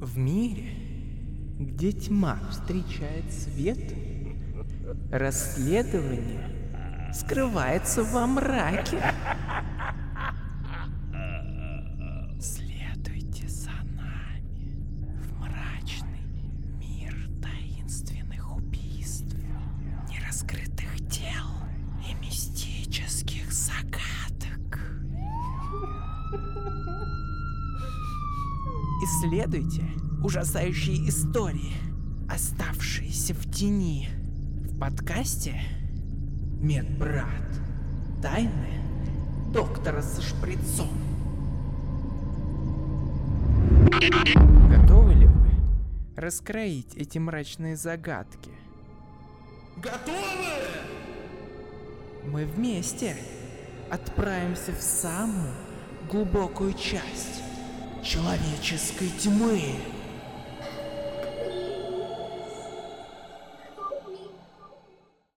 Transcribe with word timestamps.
В 0.00 0.16
мире, 0.16 0.70
где 1.58 1.92
тьма 1.92 2.38
встречает 2.50 3.30
свет, 3.30 3.92
расследование 5.12 7.12
скрывается 7.12 8.02
во 8.02 8.26
мраке. 8.26 8.98
Следуйте 12.40 13.46
за 13.46 13.72
нами 13.94 14.74
в 15.20 15.38
мрачный 15.38 16.24
мир 16.78 17.14
таинственных 17.42 18.56
убийств, 18.56 19.36
нераскрытых 20.08 20.98
дел 21.10 21.44
и 22.08 22.14
мистических 22.24 23.52
загадок. 23.52 24.80
Исследуйте 29.02 29.82
ужасающие 30.22 31.08
истории, 31.08 31.72
оставшиеся 32.28 33.32
в 33.32 33.50
тени. 33.50 34.10
В 34.68 34.78
подкасте 34.78 35.58
«Медбрат. 36.60 37.26
Тайны 38.20 38.82
доктора 39.54 40.02
со 40.02 40.20
шприцом». 40.20 40.90
Готовы 44.70 45.14
ли 45.14 45.26
вы 45.26 45.50
раскроить 46.16 46.94
эти 46.94 47.16
мрачные 47.16 47.76
загадки? 47.76 48.50
Готовы? 49.78 50.14
Мы 52.26 52.44
вместе 52.44 53.16
отправимся 53.90 54.72
в 54.72 54.82
самую 54.82 55.54
глубокую 56.10 56.74
часть 56.74 57.49
человеческой 58.02 59.08
тьмы. 59.18 59.74